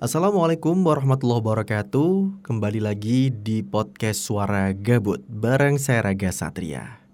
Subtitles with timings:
[0.00, 2.40] Assalamualaikum warahmatullahi wabarakatuh.
[2.40, 7.04] Kembali lagi di podcast Suara Gabut Bareng saya Raga Satria.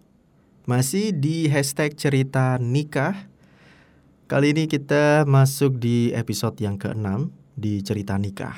[0.71, 3.27] Masih di hashtag cerita nikah.
[4.31, 7.27] Kali ini kita masuk di episode yang ke-6
[7.59, 8.55] Di cerita nikah.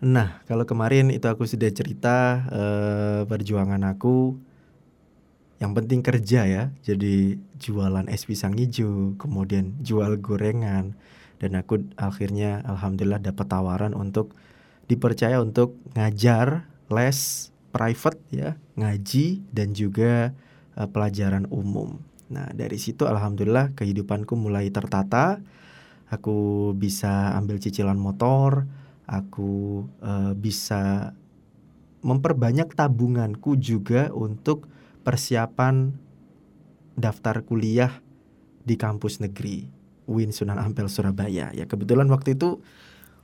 [0.00, 4.40] Nah kalau kemarin itu aku sudah cerita eh, Perjuangan aku.
[5.60, 10.96] Yang penting kerja ya Jadi jualan es pisang hijau Kemudian jual gorengan
[11.38, 14.34] dan aku akhirnya alhamdulillah dapat tawaran untuk
[14.90, 20.34] dipercaya untuk ngajar les private ya ngaji dan juga
[20.74, 22.02] uh, pelajaran umum.
[22.28, 25.38] Nah dari situ alhamdulillah kehidupanku mulai tertata.
[26.08, 28.64] Aku bisa ambil cicilan motor,
[29.04, 31.12] aku uh, bisa
[32.00, 34.64] memperbanyak tabunganku juga untuk
[35.04, 35.92] persiapan
[36.96, 38.00] daftar kuliah
[38.64, 39.77] di kampus negeri
[40.08, 41.52] UIN Sunan Ampel Surabaya.
[41.52, 42.64] Ya kebetulan waktu itu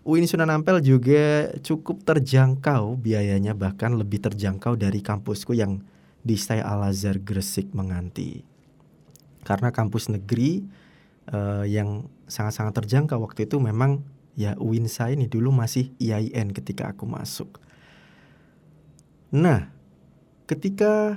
[0.05, 5.81] UIN Sunan Ampel juga cukup terjangkau biayanya bahkan lebih terjangkau dari kampusku yang
[6.20, 8.45] di Stai Al Azhar Gresik Menganti.
[9.45, 10.64] Karena kampus negeri
[11.33, 14.05] uh, yang sangat-sangat terjangkau waktu itu memang
[14.36, 17.61] ya UIN saya ini dulu masih IAIN ketika aku masuk.
[19.34, 19.73] Nah,
[20.45, 21.17] ketika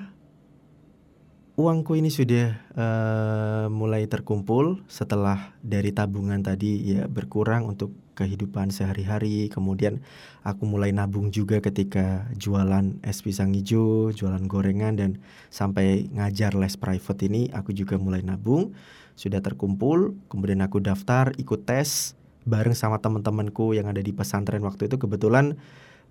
[1.57, 9.49] uangku ini sudah uh, mulai terkumpul setelah dari tabungan tadi ya berkurang untuk kehidupan sehari-hari.
[9.49, 10.05] Kemudian
[10.45, 15.11] aku mulai nabung juga ketika jualan es pisang hijau, jualan gorengan dan
[15.49, 18.77] sampai ngajar les private ini aku juga mulai nabung.
[19.17, 22.13] Sudah terkumpul, kemudian aku daftar ikut tes
[22.45, 25.57] bareng sama teman-temanku yang ada di pesantren waktu itu kebetulan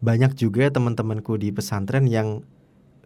[0.04, 2.44] banyak juga teman-temanku di pesantren yang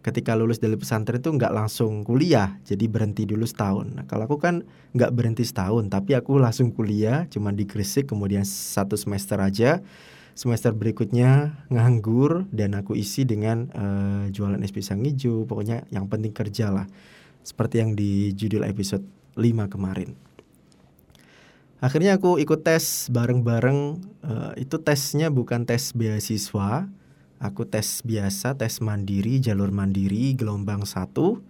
[0.01, 3.93] ketika lulus dari pesantren itu nggak langsung kuliah, jadi berhenti dulu setahun.
[3.93, 4.65] Nah, kalau aku kan
[4.97, 9.79] nggak berhenti setahun, tapi aku langsung kuliah, cuma di Gresik, kemudian satu semester aja.
[10.33, 16.33] Semester berikutnya nganggur dan aku isi dengan uh, jualan es pisang hijau, pokoknya yang penting
[16.33, 16.89] kerja lah.
[17.45, 19.05] Seperti yang di judul episode
[19.37, 20.17] 5 kemarin.
[21.81, 23.79] Akhirnya aku ikut tes bareng-bareng,
[24.21, 26.85] uh, itu tesnya bukan tes beasiswa,
[27.41, 31.41] Aku tes biasa, tes mandiri, jalur mandiri, gelombang satu.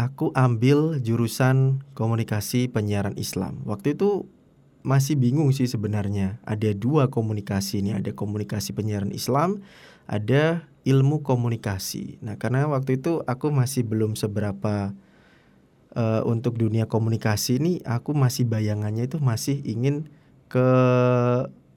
[0.00, 3.60] Aku ambil jurusan komunikasi penyiaran Islam.
[3.68, 4.24] Waktu itu
[4.80, 6.40] masih bingung sih sebenarnya.
[6.48, 9.60] Ada dua komunikasi ini, ada komunikasi penyiaran Islam,
[10.08, 12.16] ada ilmu komunikasi.
[12.24, 14.96] Nah, karena waktu itu aku masih belum seberapa
[15.92, 20.08] uh, untuk dunia komunikasi ini, aku masih bayangannya itu masih ingin
[20.48, 20.64] ke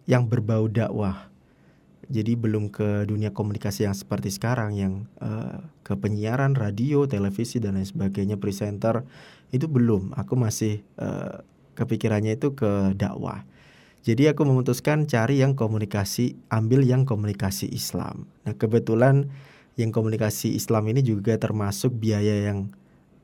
[0.08, 1.28] yang berbau dakwah
[2.08, 7.76] jadi belum ke dunia komunikasi yang seperti sekarang yang uh, ke penyiaran radio, televisi dan
[7.76, 9.04] lain sebagainya, presenter
[9.52, 10.16] itu belum.
[10.16, 11.44] Aku masih uh,
[11.76, 13.44] kepikirannya itu ke dakwah.
[14.08, 18.24] Jadi aku memutuskan cari yang komunikasi, ambil yang komunikasi Islam.
[18.48, 19.28] Nah, kebetulan
[19.76, 22.72] yang komunikasi Islam ini juga termasuk biaya yang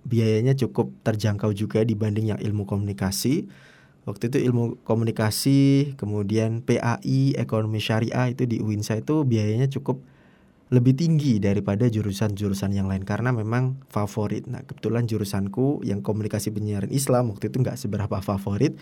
[0.04, 3.48] biayanya cukup terjangkau juga dibanding yang ilmu komunikasi
[4.04, 10.04] waktu itu ilmu komunikasi kemudian PAI ekonomi syariah itu di UINSA itu biayanya cukup
[10.74, 13.06] lebih tinggi daripada jurusan-jurusan yang lain.
[13.06, 14.50] Karena memang favorit.
[14.50, 18.74] Nah kebetulan jurusanku yang komunikasi penyiaran Islam waktu itu nggak seberapa favorit.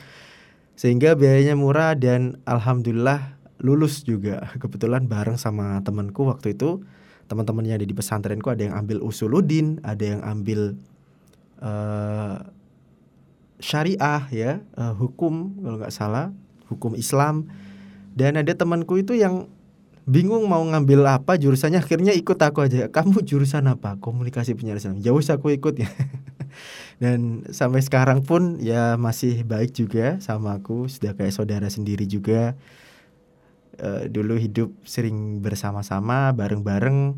[0.80, 4.48] Sehingga biayanya murah dan alhamdulillah lulus juga.
[4.62, 6.80] Kebetulan bareng sama temanku waktu itu
[7.28, 10.76] teman-teman yang ada di pesantrenku ada yang ambil usuludin ada yang ambil
[11.64, 12.44] uh,
[13.62, 16.34] syariah ya uh, hukum kalau nggak salah
[16.72, 17.52] hukum Islam.
[18.12, 19.48] Dan ada temanku itu yang
[20.04, 22.36] bingung mau ngambil apa jurusannya akhirnya ikut.
[22.40, 23.96] Aku aja kamu jurusan apa?
[24.00, 25.80] Komunikasi penyiaran jauh aku ikut.
[25.80, 25.88] Ya
[27.02, 30.92] dan sampai sekarang pun ya masih baik juga sama aku.
[30.92, 32.56] Sudah kayak saudara sendiri juga.
[33.82, 37.18] Uh, dulu hidup sering bersama-sama bareng-bareng.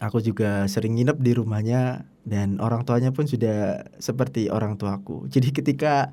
[0.00, 5.24] Aku juga sering nginep di rumahnya dan orang tuanya pun sudah seperti orang tuaku.
[5.32, 6.10] Jadi ketika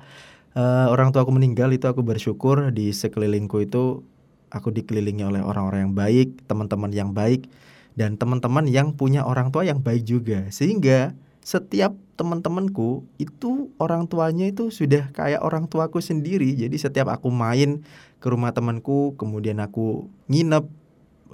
[0.54, 4.06] uh, orang tuaku meninggal itu aku bersyukur di sekelilingku itu
[4.54, 7.50] aku dikelilingi oleh orang-orang yang baik, teman-teman yang baik
[7.98, 10.46] dan teman-teman yang punya orang tua yang baik juga.
[10.54, 16.54] Sehingga setiap teman-temanku itu orang tuanya itu sudah kayak orang tuaku sendiri.
[16.54, 17.82] Jadi setiap aku main
[18.22, 20.64] ke rumah temanku, kemudian aku nginep,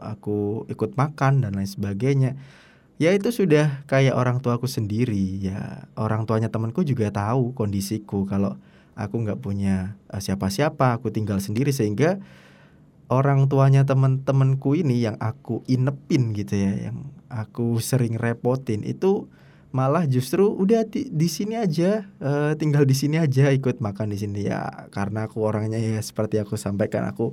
[0.01, 2.41] aku ikut makan dan lain sebagainya
[3.01, 5.41] ya itu sudah kayak orang tuaku sendiri.
[5.41, 8.29] Ya orang tuanya temanku juga tahu kondisiku.
[8.29, 8.61] Kalau
[8.93, 11.73] aku nggak punya eh, siapa-siapa aku tinggal sendiri.
[11.73, 12.21] Sehingga
[13.09, 19.27] orang tuanya teman-temanku ini yang aku inepin gitu ya yang aku sering repotin itu
[19.71, 24.19] malah justru udah di, di sini aja uh, tinggal di sini aja ikut makan di
[24.21, 24.45] sini.
[24.45, 27.33] Ya karena aku orangnya ya seperti aku sampaikan aku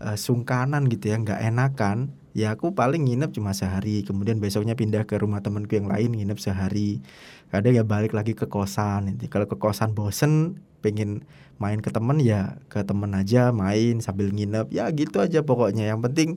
[0.00, 4.02] uh, sungkanan gitu ya nggak enakan ya aku paling nginep cuma sehari.
[4.06, 7.02] Kemudian besoknya pindah ke rumah temanku yang lain nginep sehari.
[7.50, 9.26] Kadang ya balik lagi ke kosan nanti.
[9.26, 11.26] Kalau ke kosan bosen pengen
[11.60, 14.70] main ke temen ya ke temen aja main sambil nginep.
[14.70, 15.90] Ya gitu aja pokoknya.
[15.90, 16.30] Yang penting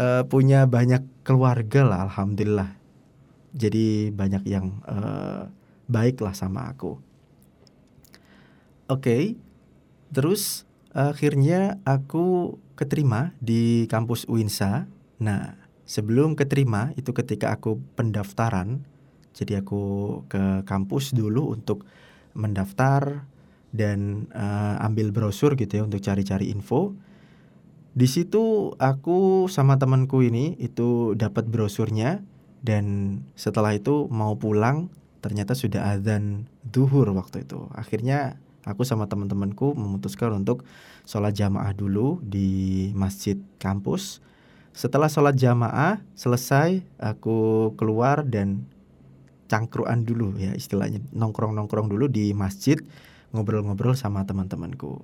[0.00, 2.72] uh, punya banyak keluarga lah alhamdulillah.
[3.52, 5.48] Jadi banyak yang uh,
[5.88, 7.00] baik lah sama aku.
[8.88, 9.22] Oke, okay.
[10.16, 10.67] terus
[10.98, 14.90] akhirnya aku keterima di kampus UINSA.
[15.22, 15.54] Nah,
[15.86, 18.82] sebelum keterima itu ketika aku pendaftaran,
[19.30, 19.82] jadi aku
[20.26, 21.86] ke kampus dulu untuk
[22.34, 23.22] mendaftar
[23.70, 26.98] dan uh, ambil brosur gitu ya untuk cari-cari info.
[27.94, 32.22] Di situ aku sama temanku ini itu dapat brosurnya
[32.62, 39.76] dan setelah itu mau pulang ternyata sudah azan duhur waktu itu akhirnya aku sama teman-temanku
[39.76, 40.66] memutuskan untuk
[41.04, 44.24] sholat jamaah dulu di masjid kampus
[44.74, 48.66] setelah sholat jamaah selesai aku keluar dan
[49.46, 52.78] cangkruan dulu ya istilahnya nongkrong-nongkrong dulu di masjid
[53.34, 55.02] ngobrol-ngobrol sama teman-temanku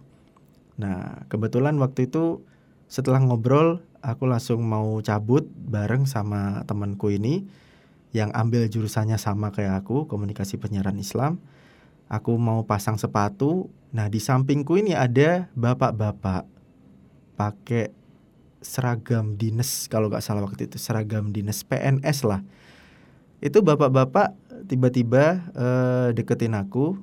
[0.75, 2.43] nah kebetulan waktu itu
[2.91, 7.49] setelah ngobrol aku langsung mau cabut bareng sama temanku ini
[8.15, 11.43] yang ambil jurusannya sama kayak aku, komunikasi penyiaran Islam.
[12.15, 13.67] Aku mau pasang sepatu.
[13.91, 16.47] Nah, di sampingku ini ada bapak-bapak
[17.35, 17.91] pakai
[18.63, 22.47] seragam dinas kalau nggak salah waktu itu, seragam dinas PNS lah.
[23.43, 24.33] Itu bapak-bapak
[24.71, 26.97] tiba-tiba uh, deketin aku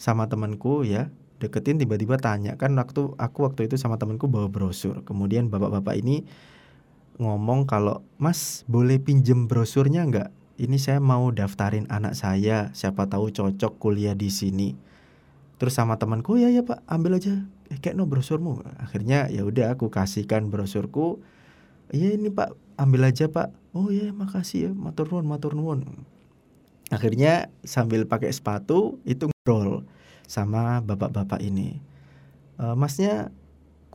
[0.00, 5.06] sama temanku ya deketin tiba-tiba tanya kan waktu aku waktu itu sama temenku bawa brosur
[5.06, 6.26] kemudian bapak-bapak ini
[7.18, 13.30] ngomong kalau mas boleh pinjem brosurnya nggak ini saya mau daftarin anak saya siapa tahu
[13.30, 14.74] cocok kuliah di sini.
[15.58, 17.46] Terus sama temanku ya ya pak ambil aja.
[17.70, 18.66] Eh, kayak no brosurmu.
[18.82, 21.22] Akhirnya ya udah aku kasihkan brosurku.
[21.94, 23.54] Iya ini pak ambil aja pak.
[23.70, 25.86] Oh ya makasih ya matur nuwun matur nuwun.
[26.90, 29.86] Akhirnya sambil pakai sepatu itu ngobrol
[30.26, 31.78] sama bapak-bapak ini.
[32.56, 33.30] E, masnya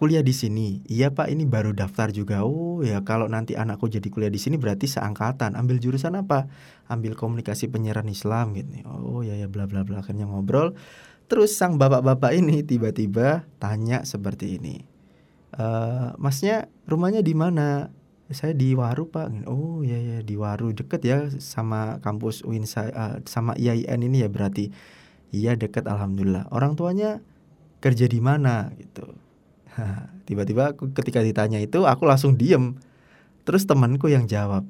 [0.04, 0.84] kuliah di sini.
[0.92, 2.44] Iya Pak, ini baru daftar juga.
[2.44, 5.56] Oh ya, kalau nanti anakku jadi kuliah di sini berarti seangkatan.
[5.56, 6.52] Ambil jurusan apa?
[6.92, 8.84] Ambil komunikasi penyiaran Islam gitu.
[8.84, 10.76] Oh ya ya bla bla bla akhirnya ngobrol.
[11.32, 14.84] Terus sang bapak-bapak ini tiba-tiba tanya seperti ini.
[15.56, 15.66] E,
[16.20, 17.88] masnya rumahnya di mana?
[18.28, 19.48] Saya di Waru Pak.
[19.48, 24.28] Oh ya ya di Waru deket ya sama kampus UIN uh, sama IAIN ini ya
[24.28, 24.68] berarti
[25.34, 26.52] Iya deket alhamdulillah.
[26.54, 27.24] Orang tuanya
[27.82, 29.13] kerja di mana gitu.
[30.28, 32.78] Tiba-tiba ketika ditanya itu aku langsung diem.
[33.44, 34.64] Terus temanku yang jawab,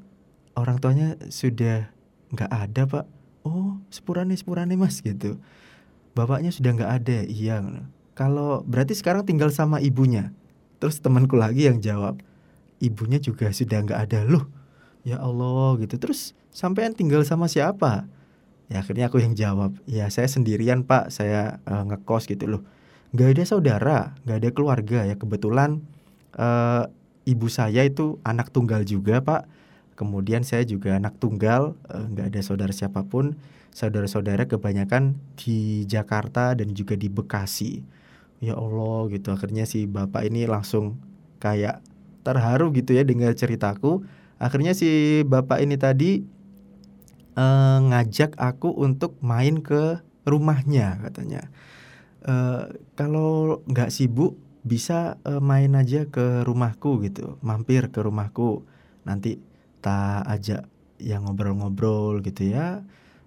[0.58, 1.94] orang tuanya sudah
[2.34, 3.06] nggak ada pak.
[3.46, 5.38] Oh sepurane sepurane mas gitu.
[6.18, 7.18] Bapaknya sudah nggak ada.
[7.30, 7.62] Iya.
[8.18, 10.34] Kalau berarti sekarang tinggal sama ibunya.
[10.82, 12.20] Terus temanku lagi yang jawab,
[12.82, 14.50] ibunya juga sudah nggak ada loh.
[15.06, 16.02] Ya Allah gitu.
[16.02, 18.10] Terus sampean tinggal sama siapa?
[18.72, 22.62] ya akhirnya aku yang jawab ya saya sendirian pak saya uh, ngekos gitu loh
[23.14, 25.16] nggak ada saudara nggak ada keluarga ya.
[25.16, 25.86] Kebetulan
[26.38, 26.90] uh,
[27.24, 29.46] ibu saya itu anak tunggal juga pak.
[29.94, 33.38] Kemudian saya juga anak tunggal uh, nggak ada saudara siapa pun.
[33.74, 37.82] Saudara-saudara kebanyakan di Jakarta dan juga di Bekasi.
[38.38, 39.34] Ya Allah gitu.
[39.34, 41.02] Akhirnya si bapak ini langsung
[41.42, 41.82] kayak
[42.22, 44.06] terharu gitu ya dengan ceritaku.
[44.38, 46.22] Akhirnya si bapak ini tadi
[47.34, 51.50] uh, ngajak aku untuk main ke rumahnya katanya.
[52.24, 58.64] Uh, kalau nggak sibuk bisa uh, main aja ke rumahku gitu, mampir ke rumahku.
[59.04, 59.40] Nanti
[59.84, 60.64] tak ajak
[61.04, 62.82] yang ngobrol-ngobrol gitu ya.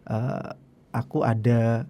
[0.08, 0.56] Uh,
[0.96, 1.84] aku ada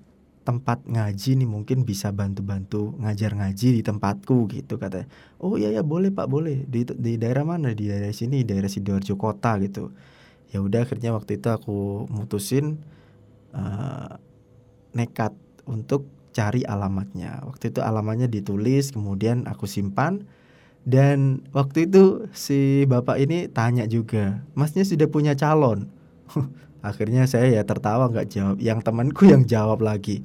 [0.46, 5.10] tempat ngaji nih mungkin bisa bantu-bantu ngajar ngaji di tempatku gitu katanya.
[5.42, 9.18] Oh iya ya boleh Pak boleh di di daerah mana di daerah sini daerah sidoarjo
[9.18, 9.90] kota gitu
[10.50, 12.78] ya udah akhirnya waktu itu aku mutusin
[13.54, 14.18] uh,
[14.94, 15.34] nekat
[15.66, 17.40] untuk cari alamatnya.
[17.48, 20.28] Waktu itu alamatnya ditulis kemudian aku simpan.
[20.86, 25.88] Dan waktu itu si bapak ini tanya juga masnya sudah punya calon?
[26.88, 28.56] Akhirnya saya ya tertawa nggak jawab.
[28.60, 30.22] Yang temanku yang jawab lagi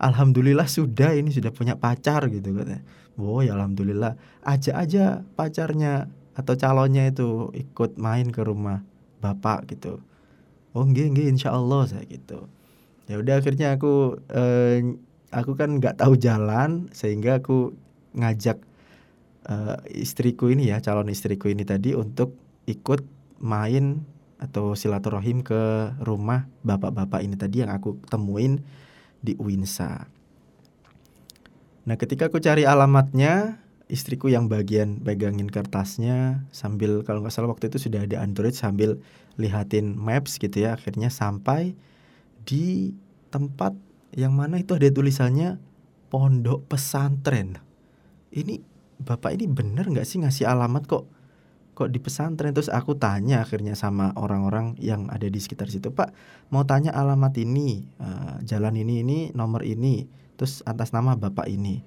[0.00, 2.82] alhamdulillah sudah ini sudah punya pacar gitu katanya.
[3.20, 8.80] Wow ya alhamdulillah aja aja pacarnya atau calonnya itu ikut main ke rumah
[9.20, 10.00] bapak gitu.
[10.72, 12.48] Oh nggih nggih insya Allah saya gitu.
[13.06, 14.96] Ya udah akhirnya aku eh,
[15.30, 17.74] aku kan nggak tahu jalan sehingga aku
[18.14, 18.58] ngajak
[19.46, 22.34] eh, istriku ini ya calon istriku ini tadi untuk
[22.66, 23.02] ikut
[23.40, 24.04] main
[24.40, 28.64] atau silaturahim ke rumah bapak-bapak ini tadi yang aku temuin
[29.20, 30.08] di Uinsa.
[31.84, 33.60] Nah, ketika aku cari alamatnya,
[33.92, 38.96] istriku yang bagian pegangin kertasnya sambil kalau nggak salah waktu itu sudah ada Android sambil
[39.36, 40.80] lihatin maps gitu ya.
[40.80, 41.76] Akhirnya sampai
[42.48, 42.96] di
[43.28, 43.76] tempat
[44.14, 45.58] yang mana itu ada tulisannya
[46.10, 47.58] pondok pesantren.
[48.34, 48.58] Ini
[49.00, 51.04] bapak ini bener nggak sih ngasih alamat kok
[51.78, 52.52] kok di pesantren?
[52.52, 56.12] Terus aku tanya akhirnya sama orang-orang yang ada di sekitar situ pak
[56.50, 61.80] mau tanya alamat ini uh, jalan ini ini nomor ini terus atas nama bapak ini.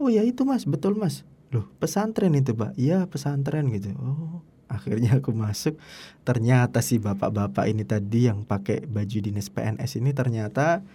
[0.00, 0.64] Oh ya itu mas.
[0.64, 1.28] Betul mas.
[1.52, 2.72] Loh pesantren itu pak?
[2.80, 3.92] Iya pesantren gitu.
[4.00, 4.40] Oh
[4.70, 5.76] akhirnya aku masuk.
[6.22, 10.86] Ternyata si bapak-bapak ini tadi yang pakai baju dinas PNS ini ternyata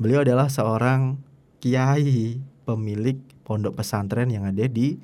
[0.00, 1.20] beliau adalah seorang
[1.60, 4.96] kiai pemilik pondok pesantren yang ada di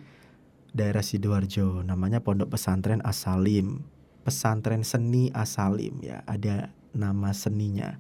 [0.76, 1.81] daerah Sidoarjo.
[1.81, 3.81] Namanya Pondok Pesantren Asalim.
[4.25, 6.21] Pesantren seni Asalim ya.
[6.29, 7.97] Ada nama seninya.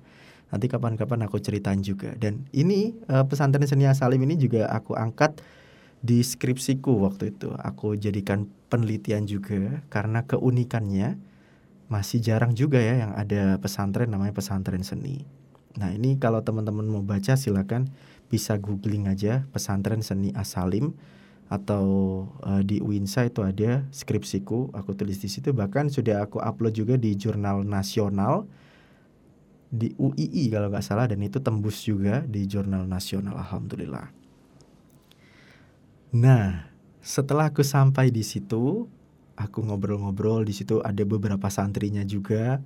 [0.52, 2.12] Nanti kapan-kapan aku ceritain juga.
[2.14, 5.40] Dan ini uh, pesantren seni Asalim ini juga aku angkat
[6.04, 7.50] di skripsiku waktu itu.
[7.56, 11.16] Aku jadikan penelitian juga karena keunikannya
[11.86, 15.22] masih jarang juga ya yang ada pesantren namanya pesantren seni
[15.76, 17.88] nah ini kalau teman-teman mau baca silakan.
[18.26, 20.98] Bisa googling aja pesantren seni Asalim
[21.46, 21.86] atau
[22.42, 25.54] uh, di Winsa itu ada skripsiku aku tulis di situ.
[25.54, 28.50] Bahkan sudah aku upload juga di jurnal nasional
[29.70, 34.10] di UII kalau nggak salah dan itu tembus juga di jurnal nasional alhamdulillah.
[36.18, 36.66] Nah
[36.98, 38.90] setelah aku sampai di situ
[39.38, 42.58] aku ngobrol-ngobrol di situ ada beberapa santrinya juga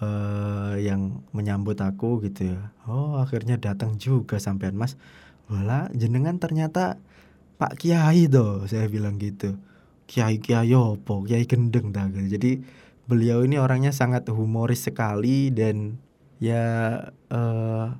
[0.00, 2.72] uh, yang menyambut aku gitu ya.
[2.88, 4.98] Oh akhirnya datang juga sampean mas.
[5.46, 6.98] Wala jenengan ternyata
[7.56, 9.56] Pak Kiai tuh saya bilang gitu.
[10.06, 11.24] Kiai Kiai opo?
[11.24, 12.38] Kiai gendeng dah gitu.
[12.38, 12.50] jadi
[13.06, 15.98] beliau ini orangnya sangat humoris sekali dan
[16.42, 16.98] ya
[17.30, 17.94] uh,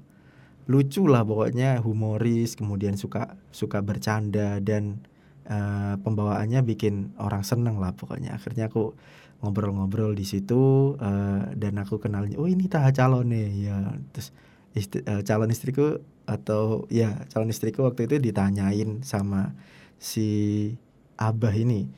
[0.67, 5.07] lucu lah pokoknya humoris kemudian suka suka bercanda dan
[5.47, 8.35] uh, pembawaannya bikin orang seneng lah pokoknya.
[8.35, 8.99] Akhirnya aku
[9.45, 13.71] ngobrol-ngobrol di situ uh, dan aku kenalnya oh ini tah calon nih.
[13.71, 13.77] Ya
[14.13, 14.33] terus
[14.73, 19.55] istri, uh, calon istriku atau ya calon istriku waktu itu ditanyain sama
[19.97, 20.73] si
[21.17, 21.89] abah ini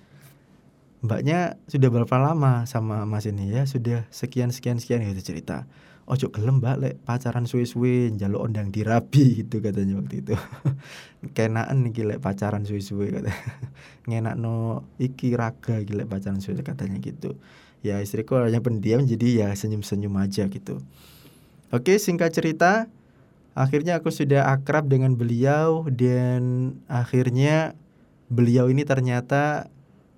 [0.99, 3.55] mbaknya sudah berapa lama sama mas ini?
[3.55, 5.67] Ya sudah sekian sekian sekian gitu cerita
[6.09, 10.35] ojo gelem mbak lek pacaran suwe-suwe jaluk ondang dirabi gitu katanya waktu itu.
[11.37, 13.29] Kenaan nih lek pacaran suwe-suwe kata
[14.09, 17.37] ngenak no iki raga gile pacaran suwe katanya gitu.
[17.85, 20.81] Ya istriku hanya pendiam jadi ya senyum-senyum aja gitu.
[21.69, 22.89] Oke, singkat cerita,
[23.53, 27.77] akhirnya aku sudah akrab dengan beliau dan akhirnya
[28.33, 29.69] beliau ini ternyata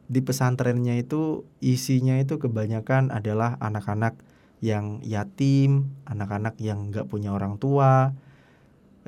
[0.07, 4.15] di pesantrennya itu isinya itu kebanyakan adalah anak-anak
[4.61, 8.13] yang yatim, anak-anak yang nggak punya orang tua,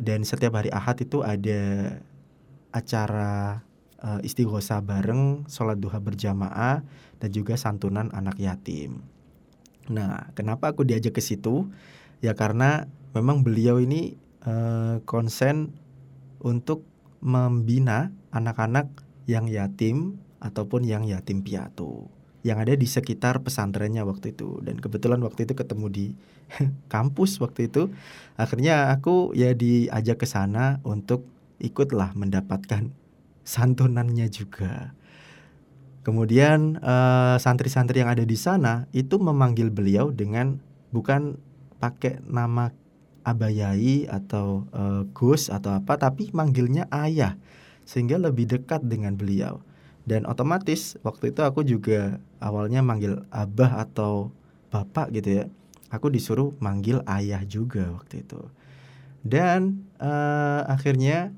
[0.00, 1.96] dan setiap hari Ahad itu ada
[2.72, 3.60] acara
[4.00, 6.80] uh, istighosa bareng, sholat duha berjamaah,
[7.20, 9.04] dan juga santunan anak yatim.
[9.92, 11.68] Nah, kenapa aku diajak ke situ?
[12.22, 14.16] ya karena memang beliau ini
[14.46, 15.74] uh, konsen
[16.38, 16.86] untuk
[17.18, 18.88] membina anak-anak
[19.26, 22.06] yang yatim ataupun yang yatim piatu
[22.42, 24.58] yang ada di sekitar pesantrennya waktu itu.
[24.62, 26.06] Dan kebetulan waktu itu ketemu di
[26.92, 27.90] kampus waktu itu.
[28.34, 31.26] Akhirnya aku ya diajak ke sana untuk
[31.62, 32.90] ikutlah mendapatkan
[33.46, 34.94] santunannya juga.
[36.02, 40.58] Kemudian eh, santri-santri yang ada di sana itu memanggil beliau dengan
[40.90, 41.38] bukan
[41.78, 42.74] pakai nama
[43.22, 47.38] abayai atau uh, Gus atau apa tapi manggilnya ayah.
[47.86, 49.62] Sehingga lebih dekat dengan beliau
[50.02, 54.34] dan otomatis waktu itu aku juga awalnya manggil abah atau
[54.74, 55.44] bapak gitu ya.
[55.92, 58.40] Aku disuruh manggil ayah juga waktu itu.
[59.22, 61.30] Dan uh, akhirnya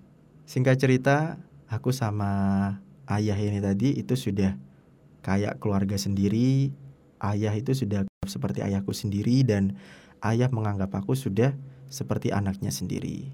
[0.49, 1.37] singkat cerita
[1.68, 2.33] aku sama
[3.11, 4.56] ayah ini tadi itu sudah
[5.21, 6.73] kayak keluarga sendiri.
[7.21, 9.76] Ayah itu sudah seperti ayahku sendiri dan
[10.25, 11.52] ayah menganggap aku sudah
[11.92, 13.33] seperti anaknya sendiri.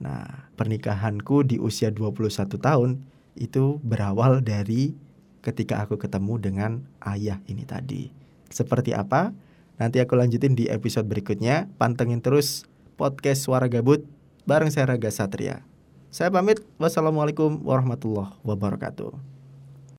[0.00, 2.90] Nah, pernikahanku di usia 21 tahun
[3.38, 4.94] itu berawal dari
[5.40, 6.70] ketika aku ketemu dengan
[7.02, 8.12] ayah ini tadi.
[8.50, 9.32] Seperti apa?
[9.80, 11.70] Nanti aku lanjutin di episode berikutnya.
[11.80, 12.68] Pantengin terus
[13.00, 14.04] podcast Suara Gabut
[14.44, 15.64] bareng saya Raga Satria.
[16.10, 16.60] Saya pamit.
[16.76, 19.39] Wassalamualaikum warahmatullahi wabarakatuh.